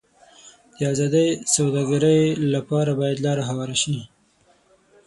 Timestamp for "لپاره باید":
2.53-3.17